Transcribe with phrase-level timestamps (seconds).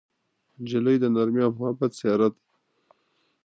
[0.61, 2.39] نجلۍ د نرمۍ او محبت څېره ده.